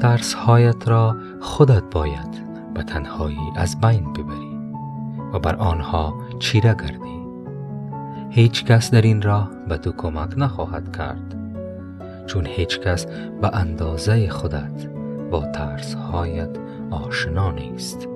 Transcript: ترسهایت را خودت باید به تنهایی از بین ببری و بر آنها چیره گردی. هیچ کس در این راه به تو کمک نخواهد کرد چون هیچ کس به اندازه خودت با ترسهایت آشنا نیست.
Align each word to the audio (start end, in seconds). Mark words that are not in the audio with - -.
ترسهایت 0.00 0.88
را 0.88 1.16
خودت 1.40 1.82
باید 1.90 2.48
به 2.74 2.82
تنهایی 2.82 3.52
از 3.56 3.80
بین 3.80 4.12
ببری 4.12 4.58
و 5.32 5.38
بر 5.38 5.56
آنها 5.56 6.14
چیره 6.38 6.74
گردی. 6.74 7.18
هیچ 8.30 8.64
کس 8.64 8.90
در 8.90 9.02
این 9.02 9.22
راه 9.22 9.50
به 9.68 9.76
تو 9.76 9.92
کمک 9.92 10.30
نخواهد 10.36 10.96
کرد 10.96 11.34
چون 12.26 12.46
هیچ 12.46 12.80
کس 12.80 13.06
به 13.40 13.56
اندازه 13.56 14.28
خودت 14.28 14.86
با 15.30 15.46
ترسهایت 15.46 16.58
آشنا 16.90 17.52
نیست. 17.52 18.08